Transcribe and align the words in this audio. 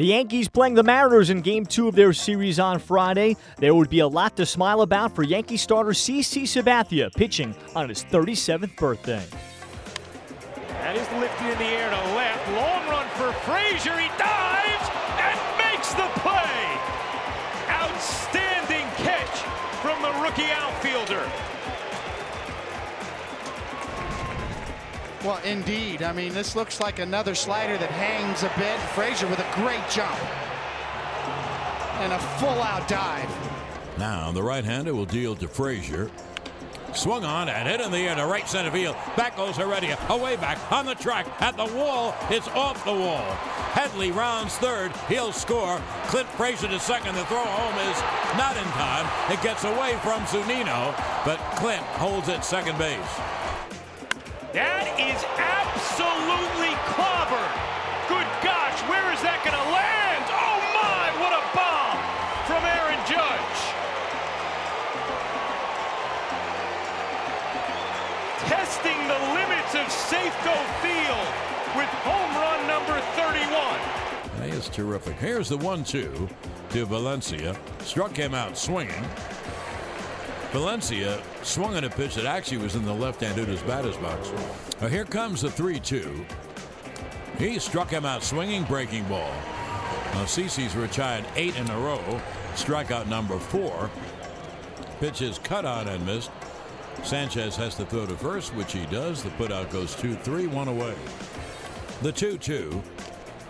The 0.00 0.06
Yankees 0.06 0.48
playing 0.48 0.76
the 0.76 0.82
Mariners 0.82 1.28
in 1.28 1.42
game 1.42 1.66
two 1.66 1.86
of 1.86 1.94
their 1.94 2.14
series 2.14 2.58
on 2.58 2.78
Friday. 2.78 3.36
There 3.58 3.74
would 3.74 3.90
be 3.90 3.98
a 3.98 4.08
lot 4.08 4.34
to 4.38 4.46
smile 4.46 4.80
about 4.80 5.14
for 5.14 5.22
Yankee 5.22 5.58
starter 5.58 5.90
CC 5.90 6.44
Sabathia 6.44 7.12
pitching 7.12 7.54
on 7.76 7.90
his 7.90 8.04
37th 8.04 8.74
birthday. 8.76 9.22
That 10.68 10.96
is 10.96 11.06
lifted 11.20 11.52
in 11.52 11.58
the 11.58 11.64
air 11.76 11.90
to 11.90 12.14
left. 12.16 12.48
Long 12.48 12.88
run 12.88 13.06
for 13.20 13.30
Frazier. 13.44 13.92
He 14.00 14.08
dives 14.16 14.88
and 15.20 15.36
makes 15.60 15.92
the 15.92 16.08
play. 16.24 16.64
Outstanding 17.68 18.88
catch 19.04 19.36
from 19.84 20.00
the 20.00 20.16
rookie 20.24 20.48
outfielder. 20.48 21.28
Well, 25.24 25.40
indeed. 25.44 26.02
I 26.02 26.12
mean, 26.12 26.32
this 26.32 26.56
looks 26.56 26.80
like 26.80 26.98
another 26.98 27.34
slider 27.34 27.76
that 27.76 27.90
hangs 27.90 28.42
a 28.42 28.50
bit. 28.58 28.78
Frazier 28.94 29.28
with 29.28 29.38
a 29.38 29.46
great 29.54 29.82
jump. 29.90 30.16
And 32.00 32.12
a 32.14 32.18
full-out 32.38 32.88
dive. 32.88 33.28
Now 33.98 34.32
the 34.32 34.42
right-hander 34.42 34.94
will 34.94 35.04
deal 35.04 35.36
to 35.36 35.46
Frazier. 35.46 36.10
Swung 36.94 37.24
on 37.24 37.48
and 37.48 37.68
hit 37.68 37.80
in 37.80 37.92
the 37.92 37.98
air 37.98 38.16
to 38.16 38.24
right 38.26 38.48
center 38.48 38.70
field. 38.70 38.96
Back 39.16 39.36
goes 39.36 39.56
Heredia. 39.56 39.98
Away 40.08 40.36
back 40.36 40.58
on 40.72 40.86
the 40.86 40.94
track 40.94 41.26
at 41.40 41.56
the 41.56 41.66
wall. 41.76 42.14
It's 42.30 42.48
off 42.48 42.82
the 42.84 42.92
wall. 42.92 43.22
Headley 43.76 44.10
rounds 44.10 44.56
third. 44.56 44.90
He'll 45.08 45.32
score. 45.32 45.80
Clint 46.06 46.28
Frazier 46.30 46.68
to 46.68 46.80
second. 46.80 47.14
The 47.14 47.24
throw 47.26 47.44
home 47.44 47.78
is 47.90 48.00
not 48.36 48.56
in 48.56 48.64
time. 48.72 49.06
It 49.30 49.40
gets 49.42 49.64
away 49.64 49.98
from 50.02 50.22
Zunino, 50.22 50.94
but 51.24 51.38
Clint 51.56 51.82
holds 52.00 52.28
at 52.28 52.44
second 52.44 52.78
base. 52.78 52.98
That 54.52 54.98
is 54.98 55.22
absolutely 55.38 56.74
clobbered. 56.90 57.54
Good 58.10 58.26
gosh, 58.42 58.82
where 58.90 59.06
is 59.14 59.22
that 59.22 59.38
going 59.46 59.54
to 59.54 59.68
land? 59.70 60.26
Oh 60.26 60.58
my, 60.74 61.06
what 61.22 61.30
a 61.30 61.42
bomb 61.54 61.98
from 62.50 62.66
Aaron 62.66 62.98
Judge. 63.06 63.58
Testing 68.50 68.98
the 69.06 69.22
limits 69.38 69.78
of 69.78 69.86
Safeco 69.86 70.58
Field 70.82 71.30
with 71.78 71.90
home 72.02 72.34
run 72.34 72.66
number 72.66 72.98
31. 73.14 73.54
That 74.40 74.50
is 74.50 74.68
terrific. 74.68 75.14
Here's 75.18 75.48
the 75.48 75.58
one-two 75.58 76.28
to 76.70 76.84
Valencia. 76.86 77.56
Struck 77.84 78.16
him 78.16 78.34
out 78.34 78.58
swinging. 78.58 79.04
Valencia 80.52 81.22
swung 81.42 81.76
on 81.76 81.84
a 81.84 81.90
pitch 81.90 82.16
that 82.16 82.26
actually 82.26 82.58
was 82.58 82.74
in 82.74 82.84
the 82.84 82.92
left-hand 82.92 83.38
Uda's 83.38 83.62
batter's 83.62 83.96
box. 83.98 84.32
Now 84.80 84.88
here 84.88 85.04
comes 85.04 85.42
the 85.42 85.48
3-2. 85.48 86.24
He 87.38 87.58
struck 87.60 87.88
him 87.88 88.04
out 88.04 88.24
swinging, 88.24 88.64
breaking 88.64 89.04
ball. 89.04 89.32
Now 90.12 90.26
retired 90.74 91.24
eight 91.36 91.56
in 91.56 91.70
a 91.70 91.78
row. 91.78 92.20
Strikeout 92.54 93.06
number 93.06 93.38
four. 93.38 93.90
Pitch 94.98 95.22
is 95.22 95.38
cut 95.38 95.64
on 95.64 95.86
and 95.86 96.04
missed. 96.04 96.32
Sanchez 97.04 97.54
has 97.54 97.76
to 97.76 97.86
throw 97.86 98.06
to 98.06 98.16
first, 98.16 98.52
which 98.54 98.72
he 98.72 98.84
does. 98.86 99.22
The 99.22 99.30
putout 99.30 99.70
goes 99.70 99.94
2-3, 99.94 100.48
one 100.48 100.66
away. 100.66 100.96
The 102.02 102.12
2-2 102.12 102.82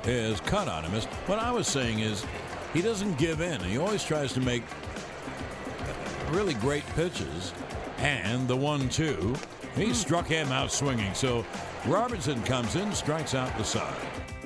is 0.04 0.38
cut 0.40 0.68
on 0.68 0.84
and 0.84 0.92
missed. 0.92 1.08
What 1.26 1.38
I 1.38 1.50
was 1.50 1.66
saying 1.66 2.00
is 2.00 2.26
he 2.74 2.82
doesn't 2.82 3.16
give 3.16 3.40
in. 3.40 3.58
He 3.62 3.78
always 3.78 4.04
tries 4.04 4.34
to 4.34 4.40
make 4.40 4.62
really 6.30 6.54
great 6.54 6.86
pitches. 6.94 7.52
And 7.98 8.48
the 8.48 8.56
one 8.56 8.88
two, 8.88 9.34
he 9.76 9.86
hmm. 9.86 9.92
struck 9.92 10.26
him 10.26 10.48
out 10.48 10.72
swinging. 10.72 11.14
So 11.14 11.44
Robertson 11.86 12.42
comes 12.42 12.76
in, 12.76 12.92
strikes 12.92 13.34
out 13.34 13.56
the 13.58 13.64
side. 13.64 13.96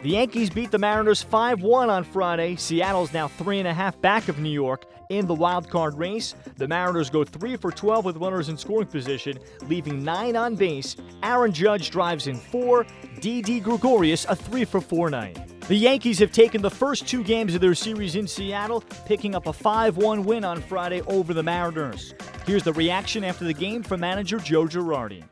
The 0.03 0.11
Yankees 0.11 0.51
beat 0.51 0.71
the 0.71 0.79
Mariners 0.79 1.23
5 1.23 1.63
1 1.63 1.89
on 1.89 2.05
Friday. 2.05 2.57
Seattle's 2.57 3.15
now 3.15 3.27
3.5 3.27 4.01
back 4.03 4.29
of 4.29 4.39
New 4.39 4.51
York 4.51 4.85
in 5.09 5.27
the 5.27 5.35
wild 5.35 5.71
card 5.71 5.97
race. 5.97 6.35
The 6.57 6.69
Mariners 6.69 7.09
go 7.09 7.25
3 7.25 7.57
for 7.57 7.71
12 7.71 8.05
with 8.05 8.17
runners 8.19 8.51
in 8.51 8.59
scoring 8.59 8.87
position, 8.87 9.39
leaving 9.67 10.05
9 10.05 10.37
on 10.37 10.57
base. 10.57 10.97
Aaron 11.23 11.53
Judge 11.53 11.91
drives 11.91 12.27
in 12.27 12.37
4. 12.37 12.87
Didi 13.21 13.61
Gregorius 13.61 14.27
a 14.29 14.37
3 14.37 14.67
for 14.67 14.83
4 14.83 15.09
night. 15.09 15.54
The 15.67 15.77
Yankees 15.77 16.19
have 16.19 16.31
taken 16.31 16.61
the 16.61 16.71
first 16.71 17.09
two 17.09 17.25
games 17.25 17.55
of 17.55 17.63
their 17.63 17.75
series 17.75 18.17
in 18.17 18.29
Seattle, 18.29 18.83
picking 19.07 19.35
up 19.35 19.47
a 19.47 19.53
5 19.53 19.97
1 19.97 20.23
win 20.23 20.45
on 20.45 20.61
Friday 20.61 21.01
over 21.07 21.33
the 21.33 21.43
Mariners. 21.43 22.13
Here's 22.47 22.63
the 22.63 22.75
reaction 22.75 23.25
after 23.25 23.47
the 23.47 23.55
game 23.55 23.83
from 23.83 24.01
manager 24.01 24.39
Joe 24.39 24.65
Girardi. 24.67 25.25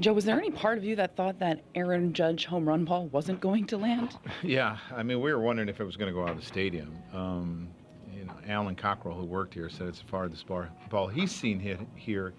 Joe, 0.00 0.14
was 0.14 0.24
there 0.24 0.38
any 0.38 0.50
part 0.50 0.78
of 0.78 0.84
you 0.84 0.96
that 0.96 1.16
thought 1.16 1.38
that 1.40 1.60
Aaron 1.74 2.14
Judge 2.14 2.46
home 2.46 2.66
run 2.66 2.86
ball 2.86 3.08
wasn't 3.08 3.42
going 3.42 3.66
to 3.66 3.76
land? 3.76 4.16
Yeah, 4.42 4.78
I 4.90 5.02
mean, 5.02 5.20
we 5.20 5.34
were 5.34 5.40
wondering 5.40 5.68
if 5.68 5.80
it 5.80 5.84
was 5.84 5.98
going 5.98 6.08
to 6.08 6.14
go 6.14 6.22
out 6.22 6.30
of 6.30 6.40
the 6.40 6.46
stadium. 6.46 6.96
Um, 7.12 7.68
you 8.16 8.24
know, 8.24 8.32
Alan 8.48 8.76
Cockrell, 8.76 9.14
who 9.14 9.26
worked 9.26 9.52
here, 9.52 9.68
said 9.68 9.88
it's 9.88 9.98
the 9.98 10.06
farthest 10.06 10.46
bar, 10.46 10.70
ball 10.88 11.08
he's 11.08 11.30
seen 11.30 11.60
hit 11.60 11.78
here, 11.94 12.32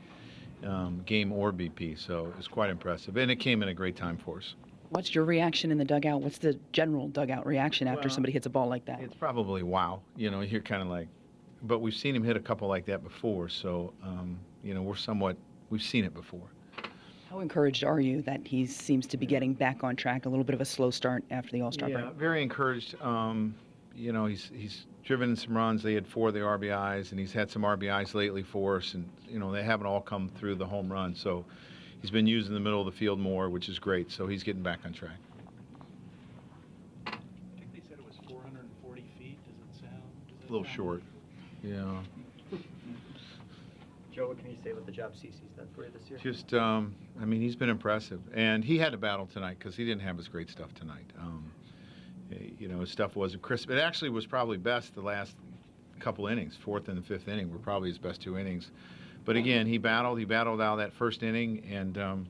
um, 0.64 1.04
game 1.06 1.32
or 1.32 1.54
BP. 1.54 2.00
So 2.00 2.26
it 2.26 2.38
was 2.38 2.48
quite 2.48 2.72
impressive, 2.72 3.16
and 3.18 3.30
it 3.30 3.36
came 3.36 3.62
in 3.62 3.70
a 3.70 3.74
great 3.76 3.96
time 3.96 4.18
for 4.18 4.40
us. 4.40 4.56
What's 4.90 5.14
your 5.16 5.26
reaction 5.26 5.72
in 5.72 5.78
the 5.78 5.86
dugout? 5.86 6.22
What's 6.22 6.38
the 6.38 6.58
general 6.72 7.08
dugout 7.08 7.46
reaction 7.46 7.88
after 7.88 8.02
Well, 8.08 8.10
somebody 8.10 8.34
hits 8.34 8.46
a 8.46 8.50
ball 8.50 8.68
like 8.68 8.86
that? 8.86 9.02
It's 9.02 9.16
probably 9.16 9.64
wow. 9.64 10.02
You 10.16 10.32
know, 10.32 10.42
you're 10.42 10.62
kind 10.62 10.82
of 10.82 10.88
like, 10.88 11.08
but 11.64 11.80
we've 11.80 11.96
seen 11.96 12.16
him 12.16 12.24
hit 12.24 12.38
a 12.38 12.40
couple 12.40 12.68
like 12.68 12.86
that 12.86 13.04
before. 13.04 13.50
So, 13.50 13.94
um, 14.04 14.40
you 14.64 14.74
know, 14.74 14.82
we're 14.82 14.96
somewhat, 14.96 15.38
we've 15.70 15.82
seen 15.84 16.06
it 16.06 16.14
before. 16.14 16.48
How 17.30 17.40
encouraged 17.40 17.84
are 17.84 18.00
you 18.00 18.22
that 18.24 18.46
he 18.46 18.66
seems 18.66 19.08
to 19.08 19.18
be 19.18 19.26
getting 19.26 19.54
back 19.54 19.84
on 19.84 19.96
track? 19.96 20.26
A 20.26 20.30
little 20.30 20.46
bit 20.46 20.54
of 20.56 20.62
a 20.62 20.66
slow 20.66 20.92
start 20.92 21.24
after 21.32 21.52
the 21.52 21.62
All 21.62 21.72
Star 21.72 21.90
Yeah, 21.90 22.02
break. 22.02 22.14
very 22.14 22.44
encouraged. 22.44 22.96
Um, 23.02 23.56
you 23.96 24.14
know, 24.14 24.26
he's 24.26 24.52
he's 24.54 24.86
driven 25.04 25.32
in 25.32 25.36
some 25.36 25.56
runs. 25.58 25.82
They 25.84 25.94
had 25.96 26.08
four 26.08 26.30
of 26.30 26.34
the 26.34 26.42
RBIs, 26.42 27.12
and 27.12 27.20
he's 27.20 27.34
had 27.34 27.50
some 27.50 27.64
RBIs 27.64 28.14
lately 28.14 28.44
for 28.44 28.78
us. 28.78 28.94
And 28.94 29.10
you 29.28 29.40
know, 29.40 29.52
they 29.52 29.64
haven't 29.64 29.88
all 29.88 30.02
come 30.02 30.30
through 30.30 30.56
the 30.56 30.66
home 30.66 30.90
run. 30.92 31.16
So 31.16 31.44
he's 32.06 32.12
been 32.12 32.28
used 32.28 32.48
in 32.48 32.54
the 32.54 32.60
middle 32.60 32.80
of 32.80 32.86
the 32.86 32.92
field 32.92 33.20
more, 33.20 33.50
which 33.50 33.68
is 33.68 33.80
great. 33.80 34.12
So 34.12 34.28
he's 34.28 34.44
getting 34.44 34.62
back 34.62 34.82
on 34.86 34.94
track. 34.94 35.18
I 37.08 37.12
think 37.58 37.74
they 37.74 37.82
said 37.90 37.98
it 37.98 38.06
was 38.06 38.14
440 38.30 39.04
feet. 39.18 39.40
Does 39.44 39.56
it 39.56 39.82
sound? 39.82 40.04
Does 40.40 40.48
A 40.48 40.52
little 40.52 40.68
short. 40.68 41.02
Yeah. 41.64 42.02
Joe, 44.14 44.28
what 44.28 44.38
can 44.38 44.52
you 44.52 44.58
say 44.64 44.70
about 44.70 44.86
the 44.86 44.92
job 44.92 45.14
CC's 45.14 45.40
done 45.58 45.68
for 45.76 45.84
you 45.84 45.92
this 46.00 46.08
year? 46.08 46.20
Just, 46.22 46.54
um, 46.54 46.94
I 47.20 47.26
mean, 47.26 47.42
he's 47.42 47.56
been 47.56 47.70
impressive, 47.70 48.22
and 48.36 48.64
he 48.64 48.78
had 48.78 48.94
a 48.94 48.98
battle 48.98 49.26
tonight 49.26 49.58
because 49.58 49.76
he 49.76 49.84
didn't 49.84 50.02
have 50.02 50.16
his 50.16 50.28
great 50.28 50.52
stuff 50.52 50.76
tonight. 50.76 51.10
Um, 51.20 51.52
eh, 52.32 52.52
you 52.60 52.68
know, 52.68 52.82
his 52.82 52.92
stuff 52.92 53.16
wasn't 53.16 53.42
crisp. 53.42 53.72
It 53.72 53.80
actually 53.80 54.12
was 54.12 54.28
probably 54.28 54.58
best 54.58 54.94
the 54.94 55.02
last 55.02 55.36
couple 56.00 56.28
innings. 56.28 56.56
Fourth 56.56 56.88
and 56.88 57.00
the 57.00 57.02
fifth 57.02 57.28
inning 57.28 57.52
were 57.52 57.58
probably 57.58 57.90
his 57.90 57.98
best 57.98 58.22
two 58.22 58.38
innings. 58.38 58.70
But 59.26 59.36
again, 59.36 59.66
he 59.66 59.78
battled. 59.80 60.20
He 60.20 60.26
battled 60.26 60.62
out 60.62 60.76
that 60.78 60.94
first 60.94 61.24
inning, 61.24 61.64
and 61.72 61.98
um, 61.98 62.28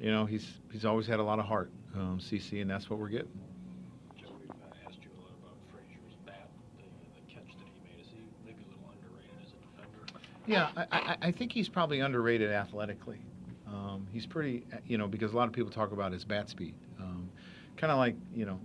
you 0.00 0.10
know, 0.10 0.24
he's 0.24 0.46
he's 0.72 0.84
always 0.84 1.06
had 1.06 1.18
a 1.18 1.22
lot 1.22 1.40
of 1.40 1.44
heart, 1.44 1.70
um, 1.96 2.20
CC, 2.22 2.62
and 2.62 2.70
that's 2.70 2.88
what 2.88 3.00
we're 3.00 3.08
getting. 3.08 3.28
Uh, 3.28 4.54
asked 4.86 4.98
you 5.02 5.10
a 5.10 5.20
lot 5.20 5.32
about 5.42 5.56
Frazier's 5.72 6.16
bat, 6.24 6.48
the, 6.76 6.84
the 7.20 7.34
catch 7.34 7.48
that 7.58 7.66
he 7.66 7.88
made. 7.88 8.00
Is 8.00 8.06
he 8.12 8.18
maybe 8.46 8.62
a 8.62 8.70
little 8.70 8.92
underrated 8.92 9.34
as 9.42 9.52
a 9.52 9.58
defender? 9.76 10.22
Yeah, 10.46 10.70
I, 10.76 11.16
I, 11.22 11.28
I 11.28 11.32
think 11.32 11.52
he's 11.52 11.68
probably 11.68 11.98
underrated 11.98 12.50
athletically. 12.50 13.18
Um, 13.66 14.06
he's 14.12 14.26
pretty, 14.26 14.64
you 14.86 14.98
know, 14.98 15.08
because 15.08 15.32
a 15.32 15.36
lot 15.36 15.48
of 15.48 15.52
people 15.52 15.70
talk 15.70 15.90
about 15.90 16.12
his 16.12 16.24
bat 16.24 16.48
speed. 16.48 16.74
Um, 17.00 17.28
kind 17.76 17.90
of 17.90 17.98
like, 17.98 18.14
you 18.32 18.46
know, 18.46 18.60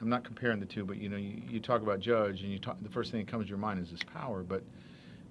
I'm 0.00 0.08
not 0.08 0.22
comparing 0.22 0.60
the 0.60 0.66
two, 0.66 0.84
but 0.84 0.98
you 0.98 1.08
know, 1.08 1.16
you, 1.16 1.42
you 1.48 1.58
talk 1.58 1.82
about 1.82 1.98
Judge, 1.98 2.42
and 2.42 2.52
you 2.52 2.60
talk, 2.60 2.76
the 2.80 2.88
first 2.88 3.10
thing 3.10 3.24
that 3.24 3.30
comes 3.30 3.46
to 3.46 3.48
your 3.48 3.58
mind 3.58 3.80
is 3.80 3.90
his 3.90 4.02
power, 4.04 4.42
but 4.42 4.62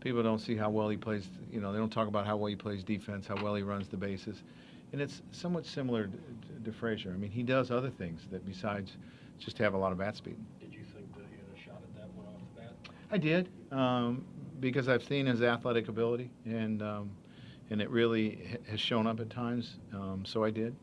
people 0.01 0.22
don't 0.22 0.39
see 0.39 0.56
how 0.56 0.69
well 0.69 0.89
he 0.89 0.97
plays. 0.97 1.28
You 1.51 1.62
know, 1.62 1.72
they 1.72 1.79
don't 1.79 1.91
talk 1.91 2.07
about 2.07 2.25
how 2.25 2.35
well 2.35 2.47
he 2.47 2.56
plays 2.56 2.84
defense, 2.84 3.28
how 3.28 3.41
well 3.41 3.56
he 3.56 3.63
runs 3.63 3.88
the 3.88 3.97
bases, 3.97 4.44
and 4.91 5.01
it's 5.01 5.22
somewhat 5.31 5.66
similar 5.66 6.07
to, 6.07 6.66
to 6.66 6.72
Frazier. 6.72 7.12
I 7.12 7.17
mean, 7.17 7.31
he 7.31 7.44
does 7.44 7.72
other 7.72 7.89
things 7.89 8.28
that 8.31 8.45
besides 8.45 8.97
just 9.40 9.57
have 9.59 9.73
a 9.73 9.78
lot 9.78 9.91
of 9.91 9.97
bat 9.97 10.17
speed. 10.17 10.35
Did 10.59 10.73
you 10.73 10.84
think 10.94 11.16
that 11.16 11.25
he 11.29 11.38
had 11.38 11.56
a 11.56 11.63
shot 11.63 11.81
at 11.81 11.95
that 11.95 12.14
one 12.16 12.25
off 12.28 12.41
the 12.55 12.61
bat? 12.61 12.73
I 13.11 13.17
did, 13.17 13.49
um, 13.72 14.25
because 14.59 14.90
I've 14.90 15.03
seen 15.03 15.25
his 15.25 15.41
athletic 15.41 15.87
ability, 15.87 16.29
and 16.46 16.81
um, 16.81 17.11
and 17.70 17.81
it 17.81 17.90
really 17.90 18.58
has 18.70 18.79
shown 18.79 19.08
up 19.08 19.20
at 19.20 19.29
times. 19.29 19.78
Um, 19.93 20.23
so 20.25 20.43
I 20.43 20.49
did. 20.49 20.75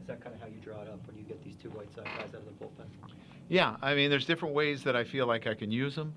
Is 0.00 0.06
that 0.06 0.20
kind 0.20 0.34
of 0.34 0.40
how 0.40 0.48
you 0.48 0.60
draw 0.62 0.82
it 0.82 0.88
up 0.88 1.06
when 1.06 1.16
you 1.16 1.22
get 1.22 1.42
these 1.44 1.56
two 1.62 1.68
White 1.70 1.94
side 1.94 2.04
guys 2.04 2.34
out 2.34 2.34
of 2.36 2.44
the 2.46 2.64
bullpen? 2.64 2.86
Yeah, 3.48 3.76
I 3.80 3.94
mean, 3.94 4.10
there's 4.10 4.26
different 4.26 4.54
ways 4.54 4.82
that 4.84 4.96
I 4.96 5.04
feel 5.04 5.26
like 5.26 5.46
I 5.46 5.54
can 5.54 5.70
use 5.70 5.94
them. 5.94 6.14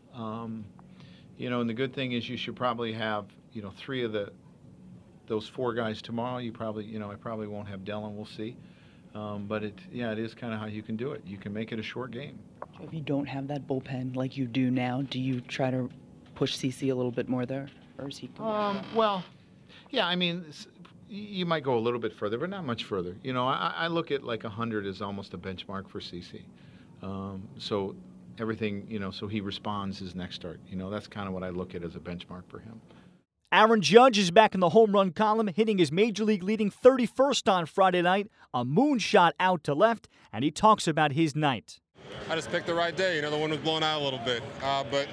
You 1.38 1.50
know, 1.50 1.62
and 1.62 1.70
the 1.70 1.74
good 1.74 1.94
thing 1.94 2.12
is 2.12 2.30
you 2.30 2.38
should 2.38 2.56
probably 2.56 2.94
have 2.94 3.26
you 3.54 3.62
know 3.62 3.72
three 3.78 4.04
of 4.04 4.12
the 4.12 4.32
those 5.28 5.48
four 5.48 5.74
guys 5.74 6.02
tomorrow. 6.02 6.38
You 6.40 6.52
probably 6.52 6.86
you 6.86 7.00
know 7.00 7.12
I 7.12 7.16
probably 7.16 7.48
won't 7.48 7.68
have 7.68 7.82
Dellin. 7.82 8.16
We'll 8.16 8.26
see. 8.26 8.56
Um, 9.14 9.46
but 9.48 9.64
it 9.64 9.80
yeah, 9.92 10.12
it 10.12 10.20
is 10.20 10.34
kind 10.34 10.54
of 10.54 10.60
how 10.60 10.68
you 10.68 10.82
can 10.82 10.96
do 10.96 11.12
it. 11.12 11.22
You 11.26 11.38
can 11.38 11.54
make 11.54 11.72
it 11.72 11.80
a 11.80 11.84
short 11.84 12.12
game. 12.12 12.40
If 12.82 12.94
you 12.94 13.02
don't 13.02 13.26
have 13.26 13.48
that 13.48 13.68
bullpen 13.68 14.16
like 14.16 14.38
you 14.38 14.46
do 14.46 14.72
now, 14.72 15.02
do 15.04 15.20
you 15.20 15.42
try 15.42 15.70
to 15.70 15.90
push 16.36 16.56
CC 16.56 16.92
a 16.92 16.96
little 16.96 17.12
bit 17.12 17.28
more 17.28 17.46
there, 17.46 17.70
or 17.98 18.10
is 18.10 18.18
he? 18.18 18.30
Um, 18.40 18.82
well, 18.96 19.24
yeah, 19.92 20.08
I 20.08 20.16
mean, 20.16 20.46
you 21.10 21.46
might 21.46 21.64
go 21.64 21.78
a 21.78 21.80
little 21.80 22.00
bit 22.00 22.14
further, 22.14 22.38
but 22.38 22.50
not 22.50 22.66
much 22.66 22.86
further. 22.86 23.16
You 23.22 23.34
know, 23.34 23.48
I, 23.48 23.74
I 23.76 23.88
look 23.88 24.12
at 24.12 24.24
like 24.24 24.44
100 24.44 24.86
as 24.86 25.02
almost 25.02 25.34
a 25.34 25.38
benchmark 25.38 25.90
for 25.90 26.00
CC. 26.00 26.42
Um, 27.04 27.48
so 27.58 27.96
everything, 28.42 28.86
you 28.90 29.00
know, 29.00 29.12
so 29.12 29.28
he 29.28 29.40
responds 29.40 30.00
his 30.00 30.16
next 30.16 30.36
start. 30.36 30.60
You 30.68 30.76
know, 30.76 30.90
that's 30.90 31.08
kind 31.08 31.28
of 31.28 31.34
what 31.34 31.44
I 31.44 31.50
look 31.50 31.76
at 31.76 31.84
as 31.84 31.96
a 31.96 32.00
benchmark 32.00 32.44
for 32.48 32.60
him. 32.60 32.82
Aaron 33.54 33.82
Judge 33.82 34.18
is 34.18 34.32
back 34.32 34.54
in 34.54 34.62
the 34.62 34.70
home 34.70 34.94
run 34.94 35.12
column, 35.12 35.48
hitting 35.48 35.78
his 35.78 35.92
major 35.92 36.24
league 36.24 36.42
leading 36.42 36.72
31st 36.72 37.52
on 37.52 37.66
Friday 37.66 38.02
night, 38.02 38.30
a 38.54 38.66
moonshot 38.66 39.34
out 39.40 39.64
to 39.66 39.74
left, 39.74 40.08
and 40.34 40.44
he 40.44 40.52
talks 40.52 40.88
about 40.88 41.12
his 41.12 41.36
night. 41.36 41.80
I 42.30 42.36
just 42.36 42.50
picked 42.50 42.66
the 42.66 42.74
right 42.74 42.96
day. 42.96 43.18
You 43.18 43.22
know, 43.22 43.30
the 43.30 43.38
wind 43.38 43.52
was 43.52 43.60
blowing 43.60 43.84
out 43.84 44.02
a 44.02 44.04
little 44.04 44.20
bit, 44.20 44.42
uh, 44.64 44.84
but 44.90 45.08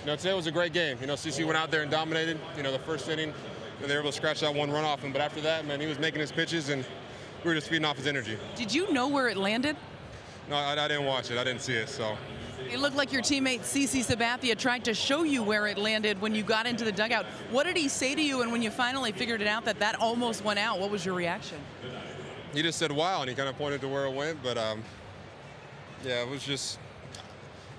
you 0.00 0.06
know, 0.06 0.16
today 0.16 0.34
was 0.34 0.46
a 0.46 0.52
great 0.52 0.72
game. 0.72 0.96
You 1.00 1.06
know, 1.06 1.14
CC 1.14 1.44
went 1.44 1.58
out 1.58 1.70
there 1.70 1.82
and 1.82 1.90
dominated. 1.90 2.40
You 2.56 2.62
know, 2.62 2.72
the 2.72 2.78
first 2.80 3.08
inning, 3.08 3.28
you 3.28 3.82
know, 3.82 3.86
they 3.86 3.94
were 3.94 4.00
able 4.00 4.10
to 4.10 4.16
scratch 4.16 4.40
that 4.40 4.54
one 4.54 4.70
run 4.70 4.84
off 4.84 5.00
him, 5.00 5.12
but 5.12 5.20
after 5.20 5.40
that, 5.42 5.66
man, 5.66 5.80
he 5.80 5.86
was 5.86 5.98
making 5.98 6.20
his 6.20 6.32
pitches, 6.32 6.70
and 6.70 6.84
we 7.44 7.50
were 7.50 7.54
just 7.54 7.68
feeding 7.68 7.84
off 7.84 7.96
his 7.96 8.06
energy. 8.06 8.38
Did 8.56 8.74
you 8.74 8.90
know 8.92 9.08
where 9.08 9.28
it 9.28 9.36
landed? 9.36 9.76
No, 10.48 10.56
I, 10.56 10.72
I 10.72 10.88
didn't 10.88 11.04
watch 11.04 11.30
it. 11.30 11.38
I 11.38 11.44
didn't 11.44 11.60
see 11.60 11.74
it, 11.74 11.90
so. 11.90 12.16
It 12.70 12.80
looked 12.80 12.96
like 12.96 13.12
your 13.12 13.22
teammate 13.22 13.60
CC 13.60 14.04
Sabathia 14.04 14.56
tried 14.56 14.84
to 14.84 14.94
show 14.94 15.22
you 15.22 15.42
where 15.42 15.66
it 15.66 15.78
landed 15.78 16.20
when 16.20 16.34
you 16.34 16.42
got 16.42 16.66
into 16.66 16.84
the 16.84 16.92
dugout. 16.92 17.26
What 17.50 17.64
did 17.64 17.76
he 17.76 17.88
say 17.88 18.14
to 18.14 18.22
you, 18.22 18.42
and 18.42 18.50
when 18.50 18.62
you 18.62 18.70
finally 18.70 19.12
figured 19.12 19.40
it 19.40 19.46
out 19.46 19.64
that 19.64 19.78
that 19.78 20.00
almost 20.00 20.44
went 20.44 20.58
out, 20.58 20.80
what 20.80 20.90
was 20.90 21.04
your 21.04 21.14
reaction? 21.14 21.58
He 22.52 22.62
just 22.62 22.78
said 22.78 22.92
wow, 22.92 23.20
and 23.20 23.28
he 23.28 23.34
kind 23.34 23.48
of 23.48 23.56
pointed 23.56 23.80
to 23.80 23.88
where 23.88 24.06
it 24.06 24.14
went, 24.14 24.42
but 24.42 24.56
um, 24.56 24.82
yeah, 26.04 26.22
it 26.22 26.28
was 26.28 26.44
just 26.44 26.78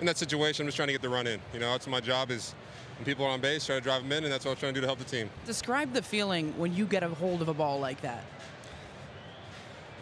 in 0.00 0.06
that 0.06 0.18
situation. 0.18 0.64
I'm 0.64 0.68
just 0.68 0.76
trying 0.76 0.88
to 0.88 0.92
get 0.94 1.02
the 1.02 1.08
run 1.08 1.26
in. 1.26 1.40
You 1.52 1.60
know, 1.60 1.72
that's 1.72 1.86
my 1.86 2.00
job 2.00 2.30
is 2.30 2.54
when 2.98 3.04
people 3.04 3.24
are 3.24 3.30
on 3.30 3.40
base, 3.40 3.66
try 3.66 3.76
to 3.76 3.80
drive 3.80 4.02
them 4.02 4.12
in, 4.12 4.24
and 4.24 4.32
that's 4.32 4.44
what 4.44 4.52
I'm 4.52 4.56
trying 4.56 4.74
to 4.74 4.80
do 4.80 4.82
to 4.82 4.86
help 4.86 4.98
the 4.98 5.04
team. 5.04 5.30
Describe 5.44 5.92
the 5.92 6.02
feeling 6.02 6.52
when 6.58 6.74
you 6.74 6.86
get 6.86 7.02
a 7.02 7.08
hold 7.08 7.42
of 7.42 7.48
a 7.48 7.54
ball 7.54 7.80
like 7.80 8.00
that. 8.02 8.24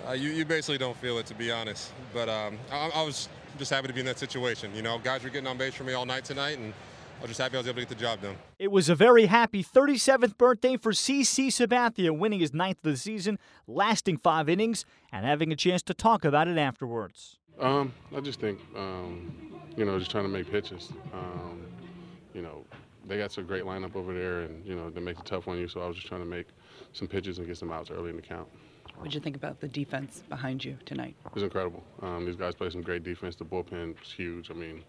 Uh, 0.06 0.12
you, 0.12 0.30
you 0.30 0.44
basically 0.44 0.76
don't 0.76 0.96
feel 0.98 1.18
it, 1.18 1.26
to 1.26 1.34
be 1.34 1.50
honest. 1.50 1.92
But 2.12 2.28
um, 2.28 2.58
I, 2.70 2.90
I 2.94 3.02
was 3.02 3.28
just 3.58 3.70
happy 3.70 3.88
to 3.88 3.92
be 3.92 4.00
in 4.00 4.06
that 4.06 4.18
situation. 4.18 4.74
You 4.74 4.82
know, 4.82 4.98
guys 4.98 5.22
were 5.22 5.30
getting 5.30 5.46
on 5.46 5.56
base 5.56 5.74
for 5.74 5.84
me 5.84 5.92
all 5.92 6.06
night 6.06 6.24
tonight, 6.24 6.58
and 6.58 6.72
I 7.18 7.22
was 7.22 7.30
just 7.30 7.40
happy 7.40 7.56
I 7.56 7.60
was 7.60 7.66
able 7.66 7.76
to 7.76 7.80
get 7.82 7.88
the 7.88 7.94
job 7.94 8.20
done. 8.20 8.36
It 8.58 8.70
was 8.70 8.88
a 8.88 8.94
very 8.94 9.26
happy 9.26 9.62
37th 9.62 10.36
birthday 10.36 10.76
for 10.76 10.92
CC 10.92 11.48
Sabathia, 11.48 12.16
winning 12.16 12.40
his 12.40 12.52
ninth 12.52 12.78
of 12.78 12.92
the 12.92 12.96
season, 12.96 13.38
lasting 13.66 14.18
five 14.18 14.48
innings, 14.48 14.84
and 15.12 15.24
having 15.24 15.52
a 15.52 15.56
chance 15.56 15.82
to 15.84 15.94
talk 15.94 16.24
about 16.24 16.48
it 16.48 16.58
afterwards. 16.58 17.38
Um, 17.60 17.92
I 18.14 18.20
just 18.20 18.40
think, 18.40 18.58
um, 18.76 19.60
you 19.76 19.84
know, 19.84 19.98
just 19.98 20.10
trying 20.10 20.24
to 20.24 20.28
make 20.28 20.50
pitches. 20.50 20.92
Um, 21.12 21.66
you 22.34 22.42
know, 22.42 22.64
they 23.06 23.18
got 23.18 23.30
some 23.30 23.46
great 23.46 23.64
lineup 23.64 23.94
over 23.94 24.12
there, 24.12 24.40
and 24.40 24.64
you 24.66 24.74
know, 24.74 24.90
they 24.90 25.00
make 25.00 25.18
it 25.18 25.24
tough 25.24 25.46
on 25.46 25.58
you. 25.58 25.68
So 25.68 25.80
I 25.80 25.86
was 25.86 25.96
just 25.96 26.08
trying 26.08 26.22
to 26.22 26.26
make 26.26 26.48
some 26.92 27.06
pitches 27.06 27.38
and 27.38 27.46
get 27.46 27.56
some 27.56 27.70
outs 27.70 27.90
early 27.90 28.10
in 28.10 28.16
the 28.16 28.22
count. 28.22 28.48
What 28.96 29.04
did 29.04 29.14
you 29.14 29.20
think 29.20 29.36
about 29.36 29.60
the 29.60 29.68
defense 29.68 30.22
behind 30.28 30.64
you 30.64 30.78
tonight? 30.86 31.14
It 31.26 31.34
was 31.34 31.42
incredible. 31.42 31.82
Um, 32.00 32.24
these 32.24 32.36
guys 32.36 32.54
play 32.54 32.70
some 32.70 32.82
great 32.82 33.02
defense. 33.02 33.36
The 33.36 33.44
bullpen 33.44 34.00
is 34.02 34.12
huge. 34.12 34.50
I 34.50 34.54
mean, 34.54 34.82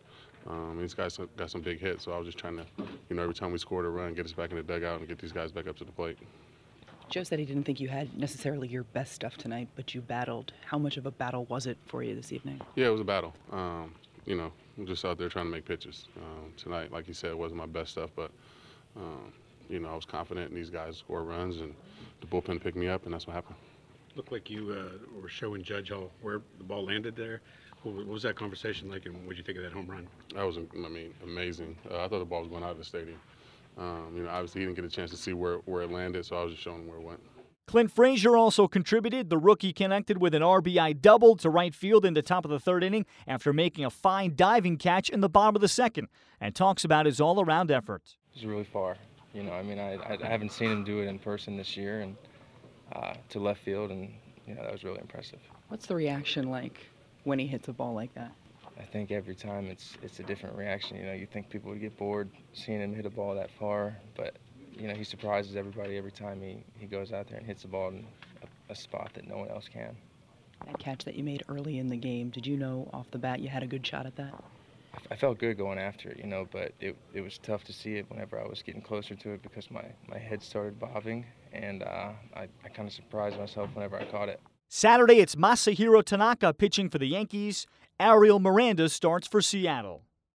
um, 0.47 0.77
these 0.79 0.93
guys 0.93 1.19
got 1.35 1.49
some 1.49 1.61
big 1.61 1.79
hits. 1.79 2.03
So 2.05 2.11
I 2.11 2.17
was 2.17 2.27
just 2.27 2.37
trying 2.37 2.57
to, 2.57 2.65
you 3.09 3.15
know, 3.15 3.23
every 3.23 3.33
time 3.33 3.51
we 3.51 3.57
scored 3.57 3.85
a 3.85 3.89
run, 3.89 4.13
get 4.13 4.25
us 4.25 4.33
back 4.33 4.51
in 4.51 4.57
the 4.57 4.63
dugout 4.63 4.99
and 4.99 5.07
get 5.07 5.17
these 5.17 5.31
guys 5.31 5.51
back 5.51 5.67
up 5.67 5.75
to 5.77 5.83
the 5.83 5.91
plate. 5.91 6.17
Joe 7.09 7.23
said 7.23 7.39
he 7.39 7.45
didn't 7.45 7.63
think 7.63 7.79
you 7.79 7.87
had 7.89 8.17
necessarily 8.17 8.67
your 8.67 8.83
best 8.83 9.13
stuff 9.13 9.37
tonight, 9.37 9.67
but 9.75 9.93
you 9.93 10.01
battled. 10.01 10.53
How 10.65 10.77
much 10.77 10.97
of 10.97 11.05
a 11.05 11.11
battle 11.11 11.45
was 11.45 11.67
it 11.67 11.77
for 11.85 12.01
you 12.03 12.15
this 12.15 12.31
evening? 12.31 12.61
Yeah, 12.75 12.87
it 12.87 12.91
was 12.91 13.01
a 13.01 13.05
battle. 13.05 13.33
Um, 13.51 13.93
you 14.25 14.35
know, 14.35 14.51
I'm 14.77 14.87
just 14.87 15.05
out 15.05 15.17
there 15.17 15.29
trying 15.29 15.45
to 15.45 15.51
make 15.51 15.65
pitches. 15.65 16.07
Um, 16.17 16.51
tonight, 16.57 16.91
like 16.91 17.07
you 17.07 17.13
said, 17.13 17.31
it 17.31 17.37
wasn't 17.37 17.59
my 17.59 17.67
best 17.67 17.91
stuff, 17.91 18.09
but, 18.15 18.31
um, 18.95 19.31
you 19.69 19.79
know, 19.79 19.89
I 19.89 19.95
was 19.95 20.05
confident 20.05 20.49
in 20.49 20.55
these 20.55 20.69
guys 20.69 20.97
score 20.97 21.23
runs, 21.23 21.57
and 21.57 21.75
the 22.21 22.27
bullpen 22.27 22.61
picked 22.61 22.77
me 22.77 22.87
up, 22.87 23.05
and 23.05 23.13
that's 23.13 23.27
what 23.27 23.33
happened. 23.33 23.55
Looked 24.15 24.31
like 24.31 24.49
you 24.49 24.71
uh, 24.71 25.21
were 25.21 25.27
showing 25.27 25.61
Judge 25.61 25.89
how 25.89 26.09
where 26.21 26.41
the 26.57 26.63
ball 26.63 26.85
landed 26.85 27.15
there. 27.15 27.41
What 27.83 28.07
was 28.07 28.23
that 28.23 28.35
conversation 28.35 28.89
like, 28.89 29.05
and 29.05 29.15
what 29.25 29.29
did 29.29 29.37
you 29.37 29.43
think 29.43 29.57
of 29.57 29.63
that 29.63 29.73
home 29.73 29.87
run? 29.87 30.07
That 30.33 30.43
was, 30.43 30.57
I 30.57 30.89
mean, 30.89 31.13
amazing. 31.23 31.77
Uh, 31.91 32.03
I 32.03 32.07
thought 32.07 32.19
the 32.19 32.25
ball 32.25 32.39
was 32.39 32.49
going 32.49 32.63
out 32.63 32.71
of 32.71 32.77
the 32.79 32.85
stadium. 32.85 33.19
Um, 33.77 34.13
you 34.15 34.23
know, 34.23 34.29
obviously 34.29 34.61
he 34.61 34.65
didn't 34.65 34.77
get 34.77 34.85
a 34.85 34.89
chance 34.89 35.11
to 35.11 35.17
see 35.17 35.33
where, 35.33 35.57
where 35.65 35.83
it 35.83 35.91
landed, 35.91 36.25
so 36.25 36.35
I 36.35 36.43
was 36.43 36.53
just 36.53 36.63
showing 36.63 36.81
him 36.81 36.87
where 36.87 36.97
it 36.97 37.03
went. 37.03 37.19
Clint 37.67 37.91
Frazier 37.91 38.37
also 38.37 38.67
contributed. 38.67 39.29
The 39.29 39.37
rookie 39.37 39.73
connected 39.73 40.19
with 40.19 40.33
an 40.33 40.41
RBI 40.41 41.01
double 41.01 41.35
to 41.37 41.49
right 41.49 41.75
field 41.75 42.05
in 42.05 42.13
the 42.13 42.21
top 42.21 42.45
of 42.45 42.51
the 42.51 42.59
third 42.59 42.83
inning 42.83 43.05
after 43.27 43.51
making 43.53 43.85
a 43.85 43.89
fine 43.89 44.33
diving 44.35 44.77
catch 44.77 45.09
in 45.09 45.19
the 45.21 45.29
bottom 45.29 45.55
of 45.55 45.61
the 45.61 45.67
second, 45.67 46.07
and 46.39 46.55
talks 46.55 46.83
about 46.83 47.05
his 47.05 47.19
all-around 47.19 47.69
effort. 47.69 48.15
He's 48.31 48.45
really 48.45 48.63
far. 48.63 48.97
You 49.33 49.43
know, 49.43 49.53
I 49.53 49.61
mean, 49.61 49.79
I, 49.79 49.99
I 50.09 50.25
haven't 50.25 50.53
seen 50.53 50.71
him 50.71 50.83
do 50.83 51.01
it 51.01 51.07
in 51.07 51.19
person 51.19 51.57
this 51.57 51.75
year, 51.75 52.01
and 52.01 52.15
uh, 52.93 53.13
to 53.29 53.39
left 53.39 53.61
field, 53.63 53.91
and 53.91 54.13
you 54.47 54.55
know 54.55 54.63
that 54.63 54.71
was 54.71 54.83
really 54.83 54.99
impressive. 54.99 55.39
What's 55.69 55.87
the 55.87 55.95
reaction 55.95 56.49
like 56.49 56.79
when 57.23 57.39
he 57.39 57.47
hits 57.47 57.67
a 57.67 57.73
ball 57.73 57.93
like 57.93 58.13
that? 58.15 58.31
I 58.79 58.83
think 58.83 59.11
every 59.11 59.35
time 59.35 59.67
it's 59.67 59.97
it's 60.01 60.19
a 60.19 60.23
different 60.23 60.57
reaction. 60.57 60.97
You 60.97 61.05
know, 61.05 61.13
you 61.13 61.25
think 61.25 61.49
people 61.49 61.71
would 61.71 61.81
get 61.81 61.97
bored 61.97 62.29
seeing 62.53 62.81
him 62.81 62.93
hit 62.93 63.05
a 63.05 63.09
ball 63.09 63.35
that 63.35 63.49
far, 63.51 63.95
but 64.15 64.35
you 64.77 64.87
know 64.87 64.93
he 64.93 65.03
surprises 65.03 65.55
everybody 65.55 65.97
every 65.97 66.11
time 66.11 66.41
he, 66.41 66.63
he 66.77 66.85
goes 66.85 67.11
out 67.11 67.27
there 67.27 67.37
and 67.37 67.45
hits 67.45 67.63
a 67.63 67.67
ball 67.67 67.89
in 67.89 68.05
a, 68.43 68.71
a 68.71 68.75
spot 68.75 69.11
that 69.13 69.27
no 69.27 69.37
one 69.37 69.49
else 69.49 69.69
can. 69.71 69.95
That 70.65 70.79
catch 70.79 71.05
that 71.05 71.15
you 71.15 71.23
made 71.23 71.43
early 71.47 71.77
in 71.79 71.87
the 71.87 71.97
game, 71.97 72.29
did 72.29 72.47
you 72.47 72.57
know 72.57 72.89
off 72.93 73.11
the 73.11 73.17
bat 73.17 73.39
you 73.39 73.49
had 73.49 73.63
a 73.63 73.67
good 73.67 73.85
shot 73.85 74.05
at 74.05 74.15
that? 74.15 74.33
I 75.11 75.15
felt 75.15 75.37
good 75.37 75.57
going 75.57 75.77
after 75.77 76.09
it, 76.09 76.17
you 76.17 76.25
know, 76.25 76.47
but 76.51 76.73
it, 76.79 76.95
it 77.13 77.21
was 77.21 77.37
tough 77.37 77.63
to 77.65 77.73
see 77.73 77.95
it 77.95 78.09
whenever 78.09 78.39
I 78.39 78.47
was 78.47 78.61
getting 78.61 78.81
closer 78.81 79.13
to 79.15 79.31
it 79.31 79.43
because 79.43 79.69
my, 79.69 79.83
my 80.07 80.17
head 80.17 80.41
started 80.41 80.79
bobbing, 80.79 81.25
and 81.55 81.83
uh, 81.83 82.11
I, 82.35 82.47
I 82.63 82.69
kind 82.69 82.87
of 82.87 82.93
surprised 82.93 83.37
myself 83.37 83.69
whenever 83.73 83.97
I 83.99 84.05
caught 84.05 84.29
it. 84.29 84.39
Saturday, 84.67 85.19
it's 85.19 85.35
Masahiro 85.35 86.03
Tanaka 86.03 86.53
pitching 86.53 86.89
for 86.89 86.97
the 86.97 87.07
Yankees. 87.07 87.65
Ariel 87.99 88.39
Miranda 88.39 88.89
starts 88.89 89.27
for 89.27 89.41
Seattle. 89.41 90.03